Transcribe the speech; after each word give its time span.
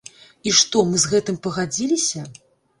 І 0.49 0.53
што, 0.59 0.77
мы 0.89 1.03
з 1.05 1.13
гэтым 1.13 1.39
пагадзіліся? 1.45 2.27